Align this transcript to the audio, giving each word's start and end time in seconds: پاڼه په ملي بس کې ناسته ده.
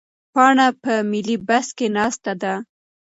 پاڼه 0.33 0.67
په 0.83 0.93
ملي 1.11 1.37
بس 1.47 1.67
کې 1.77 1.87
ناسته 1.97 2.31
ده. 2.41 2.53